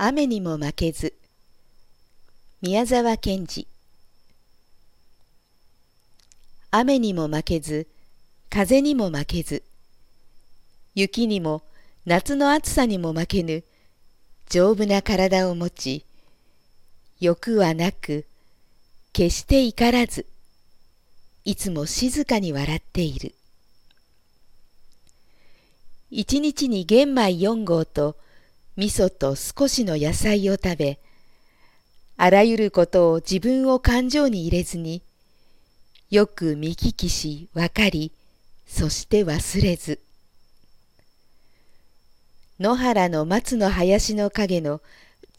[0.00, 1.12] 雨にも負けず。
[2.62, 3.66] 宮沢賢治。
[6.70, 7.88] 雨にも負けず
[8.48, 9.64] 風にも負けず。
[10.94, 11.62] 雪にも
[12.06, 13.64] 夏の暑さにも負けぬ
[14.48, 16.04] 丈夫な体を持ち
[17.18, 18.24] 欲はなく
[19.12, 20.26] 決して怒らず
[21.44, 23.34] いつも静かに笑っている。
[26.12, 28.14] 一日に玄米四合と
[28.78, 30.98] 味噌と少しの野菜を食べ
[32.16, 35.02] あらゆることを自分を感情に入れずに
[36.10, 38.12] よく見聞きし分かり
[38.68, 39.98] そして忘れず。
[42.60, 44.80] 野原の松の林の陰の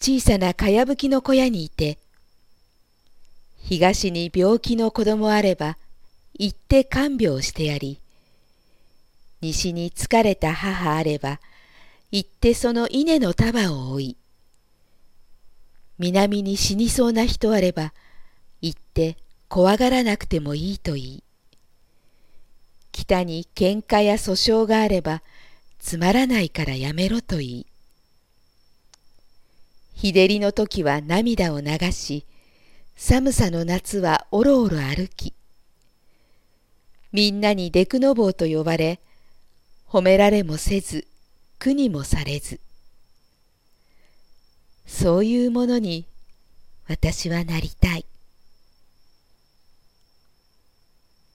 [0.02, 1.98] 小さなかやぶきの小屋にいて
[3.58, 5.78] 東に病気の子供あれば
[6.34, 8.00] 行って看病してやり
[9.40, 11.40] 西に疲れた母あれば
[12.12, 14.18] 行ってその稲の束を追い
[16.00, 17.94] 南に死にそうな人あれば
[18.62, 21.24] 行って怖がらなくてもいいと言い
[22.92, 25.22] 北に喧嘩や訴訟があれば
[25.78, 27.66] つまらないからやめろと言い
[29.94, 32.26] 日照りの時は涙を流し
[32.96, 35.34] 寒さの夏はおろおろ歩き
[37.12, 39.00] みんなにデクノボーと呼ばれ
[39.88, 41.09] 褒められもせず
[41.60, 42.60] 苦にもされず。
[44.88, 46.06] そういうものに
[46.88, 48.06] 私はなりたい。